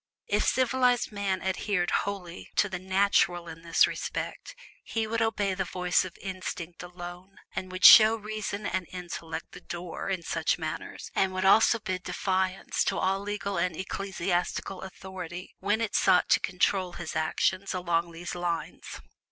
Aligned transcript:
If 0.25 0.47
civilized 0.47 1.11
man 1.11 1.43
adhered 1.43 1.91
wholly 1.91 2.49
to 2.55 2.67
the 2.67 2.79
"natural" 2.79 3.47
in 3.47 3.61
this 3.61 3.85
respect, 3.85 4.55
he 4.83 5.05
would 5.05 5.21
obey 5.21 5.53
the 5.53 5.63
voice 5.63 6.03
of 6.03 6.17
instinct 6.19 6.81
alone, 6.81 7.35
and 7.55 7.71
would 7.71 7.85
show 7.85 8.15
reason 8.15 8.65
and 8.65 8.87
intellect 8.91 9.51
the 9.51 9.61
door 9.61 10.09
in 10.09 10.23
such 10.23 10.57
matters, 10.57 11.11
and 11.13 11.33
would 11.35 11.45
also 11.45 11.77
bid 11.77 12.01
defiance 12.01 12.83
to 12.85 12.97
all 12.97 13.19
legal 13.19 13.59
or 13.59 13.65
ecclesiastical 13.65 14.81
authority 14.81 15.53
when 15.59 15.81
it 15.81 15.93
sought 15.93 16.29
to 16.29 16.39
"control" 16.39 16.93
his 16.93 17.15
activities 17.15 17.75
along 17.75 18.11
these 18.11 18.33
lines. 18.33 19.01